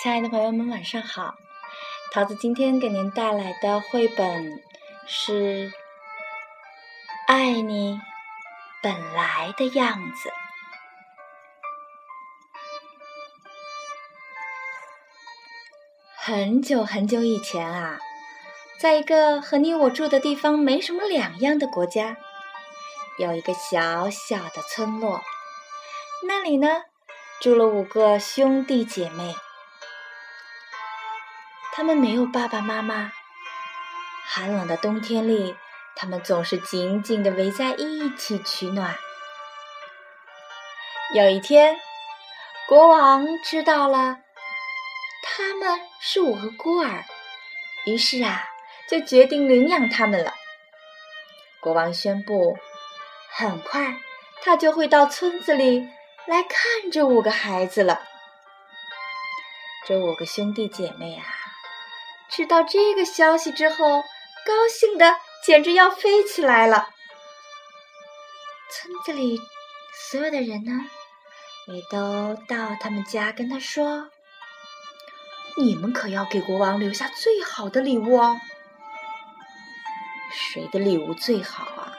[0.00, 1.34] 亲爱的朋友们，晚上好！
[2.12, 4.62] 桃子今天给您带来的绘本
[5.08, 5.70] 是
[7.26, 8.00] 《爱你
[8.80, 10.28] 本来的样子》。
[16.16, 17.98] 很久很久以前啊，
[18.78, 22.16] 在一个和你我住的地方没什么两样的国家，
[23.18, 25.20] 有一个小小的村落，
[26.28, 26.82] 那里呢
[27.40, 29.34] 住了五个兄弟姐妹。
[31.78, 33.12] 他们没有爸爸妈妈，
[34.26, 35.54] 寒冷的冬天里，
[35.94, 38.98] 他们总是紧紧的围在一起取暖。
[41.14, 41.78] 有一天，
[42.66, 44.18] 国王知道了
[45.22, 47.04] 他们是五个孤儿，
[47.86, 48.44] 于是啊，
[48.90, 50.34] 就决定领养他们了。
[51.60, 52.58] 国王宣布，
[53.30, 53.96] 很快
[54.42, 55.88] 他就会到村子里
[56.26, 58.02] 来看这五个孩子了。
[59.86, 61.37] 这五个兄弟姐妹啊。
[62.30, 64.02] 知道这个消息之后，
[64.46, 66.88] 高兴的简直要飞起来了。
[68.70, 69.40] 村子里
[70.10, 70.72] 所有的人呢，
[71.66, 74.10] 也都到他们家跟他说
[75.58, 78.38] ：“你们可要给国王留下最好的礼物哦！
[80.30, 81.96] 谁的礼物最好啊，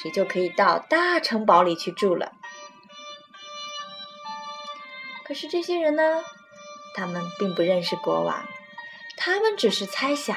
[0.00, 2.32] 谁就可以到大城堡里去住了。”
[5.26, 6.22] 可是这些人呢，
[6.94, 8.46] 他们并不认识国王。
[9.24, 10.36] 他们只是猜想。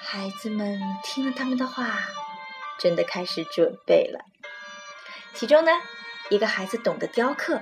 [0.00, 1.98] 孩子们听了他们的话，
[2.78, 4.24] 真的开始准备了。
[5.34, 5.70] 其中呢，
[6.30, 7.60] 一个孩子懂得雕刻，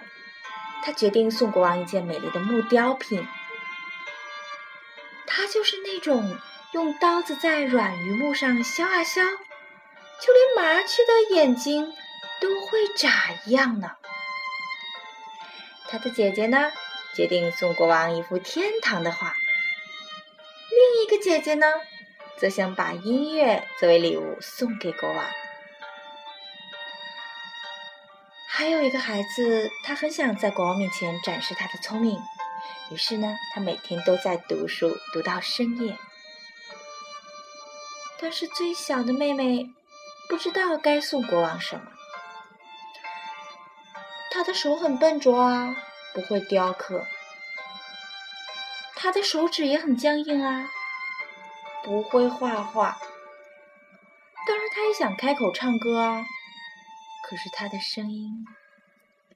[0.85, 3.27] 他决定送国王一件美丽的木雕品。
[5.27, 6.39] 他就是那种
[6.71, 11.93] 用刀子在软榆木上削啊削，就连麻雀的眼睛
[12.41, 13.11] 都会眨
[13.45, 13.91] 一样呢。
[15.89, 16.71] 他的姐姐呢？
[17.15, 19.35] 决定送国王一幅天堂的画。
[20.71, 21.67] 另一个姐姐呢，
[22.37, 25.25] 则想把音乐作为礼物送给国王。
[28.47, 32.21] 还有一个孩子，他很想在国王面前展示他的聪明，
[32.91, 35.97] 于是呢，他每天都在读书，读到深夜。
[38.21, 39.67] 但是最小的妹妹
[40.29, 41.83] 不知道该送国王什么，
[44.31, 45.75] 她的手很笨拙啊。
[46.13, 47.07] 不会雕刻，
[48.95, 50.69] 他的手指也很僵硬啊。
[51.83, 52.99] 不会画画，
[54.47, 56.25] 当然他也想开口唱歌啊。
[57.23, 58.45] 可是他的声音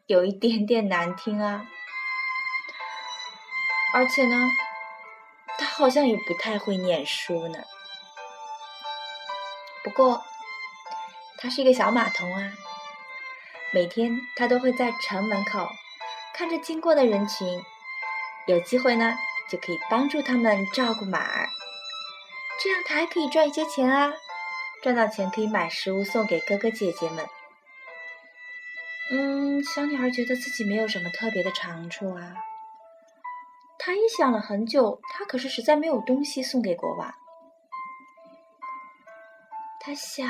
[0.07, 1.67] 有一点点难听啊。
[3.95, 4.37] 而且呢，
[5.57, 7.59] 他好像也不太会念书呢。
[9.85, 10.25] 不过，
[11.39, 12.53] 他是一个小码头啊。
[13.73, 15.69] 每天他都会在城门口。
[16.37, 17.47] 看着经过的人群，
[18.47, 19.15] 有机会呢，
[19.49, 21.49] 就可以帮助他们照顾马儿，
[22.61, 24.13] 这样他还可以赚一些钱啊！
[24.83, 27.25] 赚到钱可以买食物送给哥哥姐姐们。
[29.13, 32.35] 嗯，小女孩觉得自己没有什么特别的长处啊。
[33.79, 37.15] 她也想了很久，她可是实在没有东西送给国王。
[39.79, 40.29] 她想，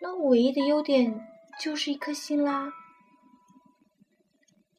[0.00, 1.28] 那唯一的优点
[1.60, 2.72] 就是一颗心啦。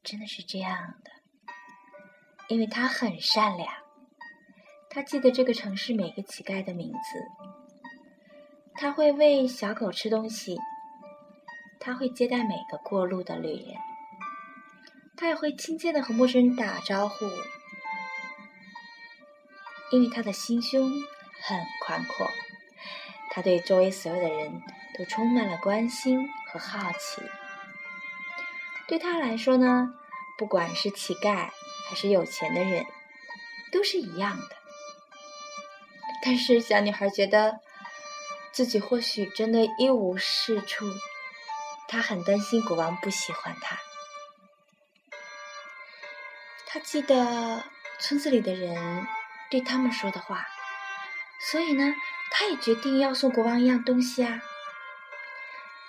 [0.05, 1.11] 真的是这样的，
[2.47, 3.67] 因为他很善良，
[4.87, 6.99] 他记得这个城市每个乞丐的名字，
[8.75, 10.59] 他会喂小狗吃东西，
[11.79, 13.75] 他会接待每个过路的旅人，
[15.17, 17.25] 他也会亲切的和陌生人打招呼，
[19.91, 20.87] 因为他的心胸
[21.41, 22.29] 很宽阔，
[23.31, 24.61] 他对周围所有的人
[24.95, 27.23] 都充满了关心和好奇。
[28.87, 29.93] 对他来说呢，
[30.37, 31.49] 不管是乞丐
[31.89, 32.85] 还是有钱的人，
[33.71, 34.55] 都是一样的。
[36.23, 37.59] 但是小女孩觉得
[38.51, 40.85] 自己或许真的一无是处，
[41.87, 43.77] 她很担心国王不喜欢她。
[46.67, 47.63] 她记得
[47.99, 49.07] 村子里的人
[49.49, 50.45] 对他们说的话，
[51.51, 51.93] 所以呢，
[52.29, 54.41] 她也决定要送国王一样东西啊。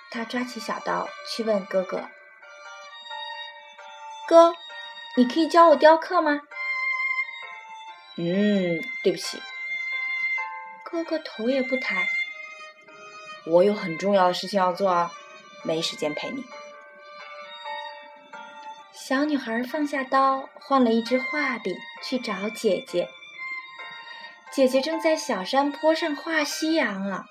[0.09, 2.09] 她抓起小刀去问哥哥。
[4.27, 4.53] 哥，
[5.15, 6.41] 你可以教我雕刻吗？
[8.17, 9.41] 嗯，对不起。
[10.83, 12.07] 哥哥头也不抬。
[13.45, 15.11] 我有很重要的事情要做啊，
[15.63, 16.43] 没时间陪你。
[18.91, 23.07] 小女孩放下刀，换了一支画笔去找姐姐。
[24.51, 27.25] 姐姐正在小山坡上画夕阳啊！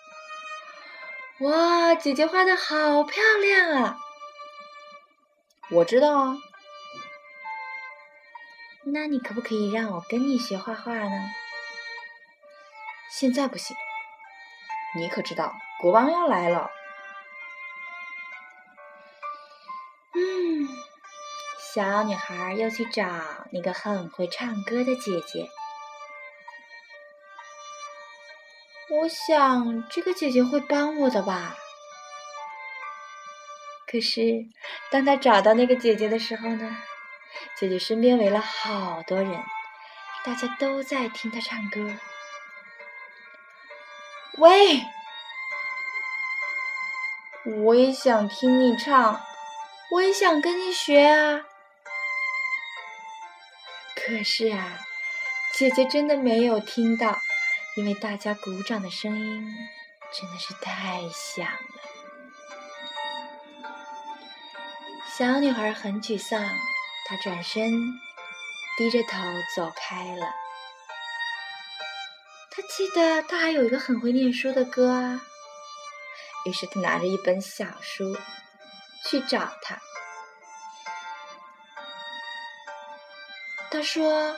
[1.41, 3.99] 哇，姐姐画的好漂亮啊！
[5.71, 6.37] 我知道啊。
[8.89, 11.31] 那你可不可以让我跟你学画画呢？
[13.11, 13.77] 现在不行，
[14.95, 16.71] 你可知道国王要来了。
[20.15, 20.69] 嗯，
[21.75, 23.05] 小女孩要去找
[23.51, 25.49] 那个很会唱歌的姐姐。
[28.89, 31.57] 我想这个姐姐会帮我的吧。
[33.89, 34.47] 可是，
[34.93, 36.77] 当她找到那个姐姐的时候呢，
[37.59, 39.43] 姐姐身边围了好多人，
[40.25, 41.97] 大家都在听她唱歌。
[44.39, 44.85] 喂，
[47.63, 49.21] 我也想听你唱，
[49.91, 51.47] 我也想跟你学啊。
[53.95, 54.79] 可是啊，
[55.55, 57.19] 姐姐真的没有听到。
[57.77, 59.55] 因为大家鼓掌的声音
[60.11, 61.81] 真的是太响了，
[65.07, 66.43] 小女孩很沮丧，
[67.07, 67.71] 他转身
[68.77, 69.19] 低着头
[69.55, 70.27] 走开了。
[72.51, 75.21] 他记得他还有一个很会念书的哥啊，
[76.45, 78.17] 于是他拿着一本小书
[79.05, 79.79] 去找他。
[83.71, 84.37] 他说。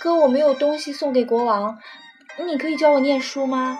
[0.00, 1.80] 哥，我没有东西送给国王，
[2.46, 3.78] 你可以教我念书吗？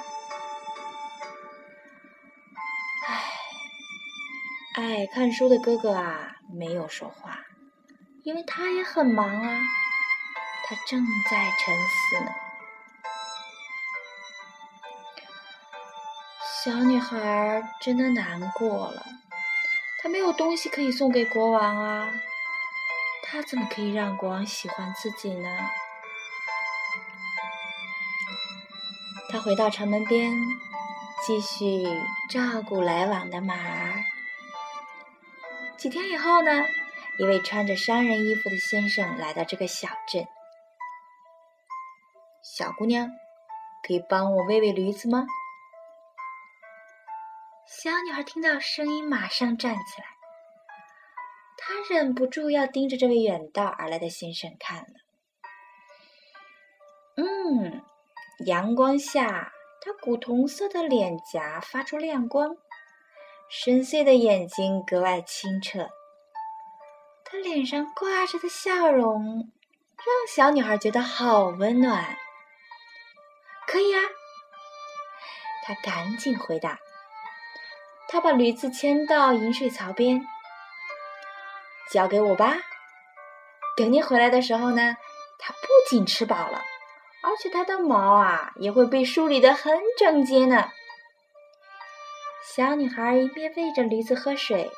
[3.07, 7.39] 唉，爱看书的哥哥啊，没有说话，
[8.23, 9.61] 因为他也很忙啊，
[10.65, 12.31] 他正在沉思呢。
[16.65, 19.05] 小女孩真的难过了，
[20.03, 22.09] 她没有东西可以送给国王啊，
[23.23, 25.49] 她怎么可以让国王喜欢自己呢？
[29.31, 30.33] 他回到城门边，
[31.27, 31.83] 继续
[32.31, 34.04] 照顾来往的马儿。
[35.85, 36.51] 几天以后呢，
[37.19, 40.27] 一位穿着商人衣服的先生来到这个小镇。
[42.43, 43.11] 小姑娘，
[43.87, 45.27] 可以帮我喂喂驴子吗？
[47.67, 50.07] 小女孩听到声音，马上站起来。
[51.59, 54.95] 她忍不住要盯着这位远道而来的先生看了。
[57.17, 57.83] 嗯。
[58.47, 59.53] 阳光下，
[59.83, 62.57] 他古铜色的脸颊发出亮光，
[63.57, 65.89] 深邃的眼睛格外清澈。
[67.25, 69.49] 他脸上挂着的笑容，
[69.97, 72.17] 让小女孩觉得好温暖。
[73.69, 74.01] 可以啊，
[75.65, 76.81] 他赶紧回答。
[78.09, 80.27] 他把驴子牵到饮水槽边，
[81.93, 82.57] 交给我吧。
[83.77, 84.97] 等你回来的时候呢，
[85.39, 86.61] 它不仅吃饱了。
[87.23, 90.69] 而且它的毛啊也会被梳理的很整洁呢。
[92.55, 94.71] 小女孩一边喂着驴子喝水，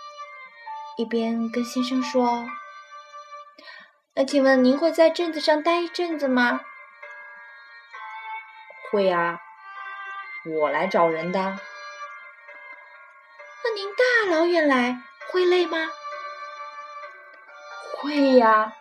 [0.96, 2.46] 一边跟先生说
[4.16, 6.62] ：“那请问您会在镇子上待一阵子吗
[8.90, 9.38] ？”“会啊，
[10.58, 11.38] 我来找人的。
[13.62, 15.90] ”“那您大老远来会累吗
[18.00, 18.72] ？”“会呀。”“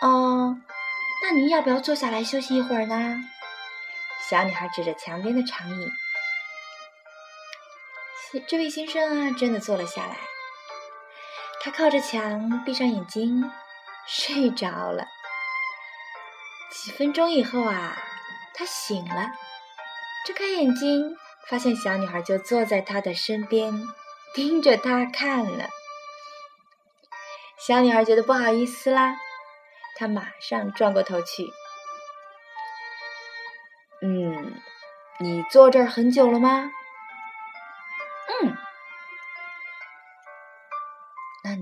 [0.00, 0.56] 哦。”
[1.22, 3.18] 那您要不要坐下来休息一会儿呢？
[4.30, 5.92] 小女孩指着墙边的长椅。
[8.46, 10.18] 这位先生啊，真的坐了下来。
[11.62, 13.50] 他靠着墙，闭上眼睛，
[14.06, 15.06] 睡着了。
[16.70, 17.96] 几分钟以后啊，
[18.52, 19.32] 他醒了，
[20.26, 21.16] 睁开眼睛，
[21.46, 23.72] 发现小女孩就坐在他的身边，
[24.34, 25.64] 盯着他看呢。
[27.58, 29.16] 小女孩觉得不好意思啦。
[29.96, 31.50] 她马上转过头去。
[34.02, 34.54] 嗯，
[35.18, 36.70] 你坐这儿很久了吗？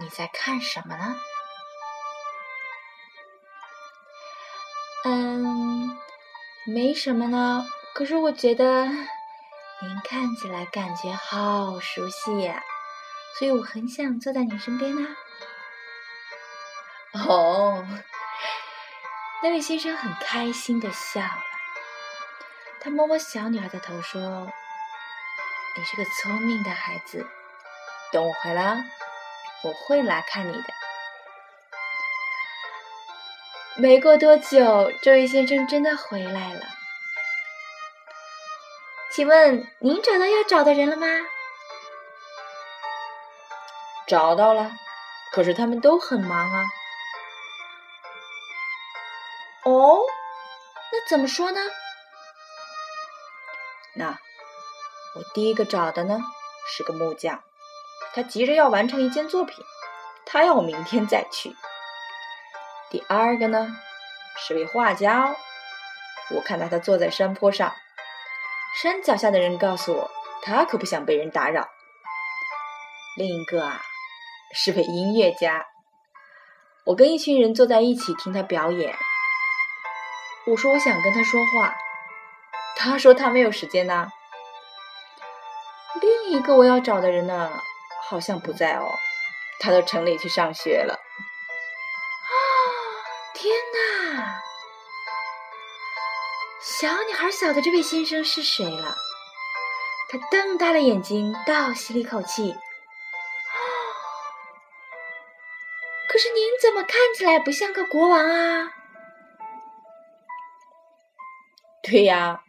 [0.06, 1.16] 你在看什么呢？
[5.04, 5.98] 嗯，
[6.64, 7.66] 没什么呢。
[7.92, 12.62] 可是我觉得您看起来感觉好熟悉呀，
[13.36, 15.08] 所以我很想坐在你身边呢。
[17.14, 17.84] 哦。
[19.42, 21.42] 那位先生很开心的笑了，
[22.80, 24.20] 他摸摸小女孩的头说
[25.76, 27.26] ：“你是个聪明的孩子，
[28.12, 28.84] 等我回来，
[29.66, 30.68] 我会来看你的。”
[33.76, 36.60] 没过多久，这位先生真的回来了。
[39.12, 41.06] 请问您找到要找的人了吗？
[44.06, 44.70] 找到了，
[45.32, 46.64] 可是他们都很忙啊。
[49.64, 49.98] 哦，
[50.92, 51.60] 那怎么说呢？
[53.94, 54.18] 那
[55.16, 56.20] 我第一个找的呢
[56.68, 57.42] 是个木匠，
[58.16, 59.62] 他急着要完成一件作品，
[60.24, 61.54] 他要明天再去。
[62.88, 63.76] 第二个呢，
[64.38, 65.36] 是位画家哦。
[66.30, 67.74] 我看到他坐在山坡上，
[68.80, 70.10] 山脚下的人告诉我，
[70.42, 71.68] 他可不想被人打扰。
[73.18, 73.82] 另一个啊，
[74.54, 75.66] 是位音乐家。
[76.86, 78.96] 我跟一群人坐在一起听他表演。
[80.46, 81.74] 我说我想跟他说话，
[82.76, 84.08] 他说他没有时间呐。
[86.00, 87.52] 另一个我要找的人呢，
[88.08, 88.92] 好像不在哦，
[89.58, 90.94] 他到城里去上学了。
[90.94, 92.30] 啊，
[93.34, 94.40] 天哪！
[96.60, 98.94] 小女孩晓得这位先生是谁了，
[100.08, 102.56] 她瞪大了眼睛，倒吸了一口气。
[106.08, 108.72] 可是您怎么看起来不像个国王啊？
[111.82, 112.42] 对呀，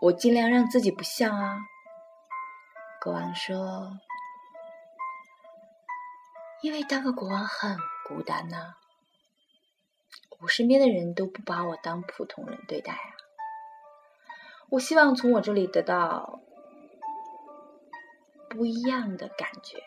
[0.00, 1.58] 我尽量让自己不像啊。
[3.00, 3.56] 国王说
[6.62, 7.76] ：“因为当个国王很
[8.06, 8.74] 孤单呐，
[10.40, 13.16] 我身边的人都不把我当普通人对待啊。
[14.68, 16.40] 我希望从我这里得到
[18.48, 19.82] 不一样的感觉。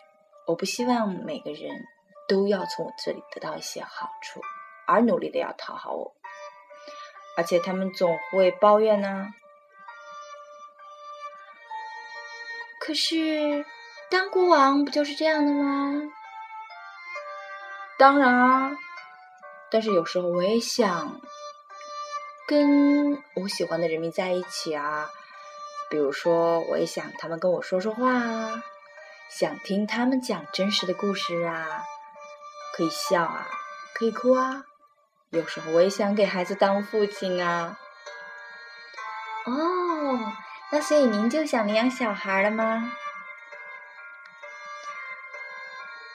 [0.45, 1.85] 我不希望每个人
[2.27, 4.41] 都要从我这里得到一些好处，
[4.87, 6.15] 而努力的要讨好我。”
[7.37, 9.33] 而且他们总会抱怨呢。
[12.79, 13.65] 可是，
[14.09, 16.01] 当国王不就是这样的吗？
[18.03, 18.75] 当然啊。
[19.71, 21.21] 但是有时候我也想
[22.45, 25.09] 跟我喜欢的人民在一起啊。
[25.89, 28.61] 比如说，我也想他们跟我说说话啊，
[29.29, 31.85] 想听他们讲真实的故事啊，
[32.75, 33.47] 可以笑啊，
[33.93, 34.65] 可以哭啊。
[35.29, 37.77] 有时候我也想给孩子当父亲啊。
[39.45, 40.33] 哦，
[40.73, 42.91] 那所以您就想领养小孩了吗？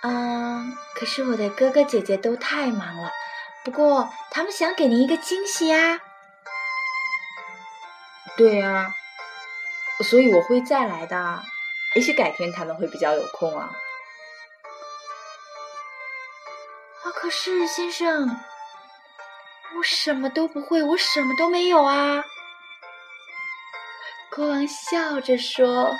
[0.02, 3.10] 嗯，可是我的哥哥姐姐都太忙了。
[3.64, 6.00] 不过他们想给您一个惊喜呀。
[8.36, 8.94] 对呀，
[10.04, 11.42] 所以我会再来的。
[11.96, 13.70] 也许改天他们会比较有空啊。
[17.02, 18.40] 啊，可是先生。
[19.76, 22.24] 我什么都不会，我什么都没有啊！
[24.34, 25.94] 国王笑着说：“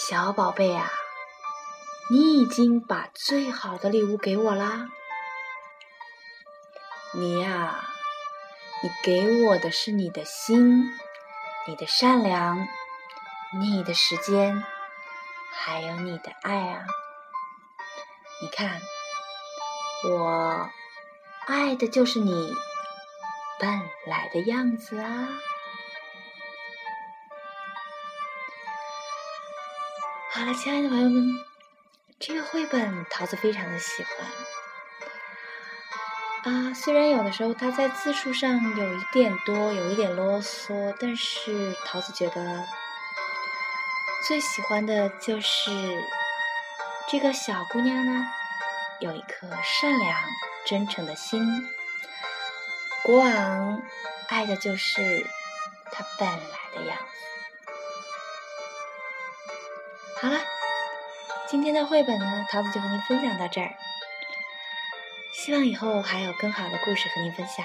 [0.00, 0.92] 小宝贝啊，
[2.08, 4.86] 你已经把最好的礼物给我啦。
[7.12, 7.84] 你呀，
[8.80, 10.88] 你给我的是你的心，
[11.66, 12.68] 你的善良，
[13.58, 14.62] 你的时间，
[15.52, 16.84] 还有你的爱啊！
[18.40, 18.80] 你看。”
[20.08, 20.70] 我
[21.48, 22.54] 爱的就是你
[23.58, 23.68] 本
[24.06, 25.28] 来的样子啊！
[30.30, 31.24] 好了，亲爱的朋友们，
[32.20, 34.04] 这个绘本桃子非常的喜
[36.44, 36.74] 欢啊。
[36.74, 42.66] 虽然有的时候它在字数上有一点多，有一点啰嗦，但是桃子觉得
[44.26, 46.04] 最喜欢的就是
[47.08, 48.28] 这个小姑娘呢。
[49.00, 50.14] 有一颗善良、
[50.66, 51.40] 真诚的心，
[53.02, 53.80] 国王
[54.28, 55.26] 爱的就是
[55.90, 57.04] 他本来的样子。
[60.20, 60.40] 好了，
[61.46, 63.72] 今天的绘本呢，桃子就和您分享到这儿。
[65.32, 67.64] 希望以后还有更好的故事和您分享。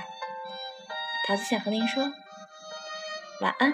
[1.28, 2.14] 桃子想和您说
[3.42, 3.74] 晚安。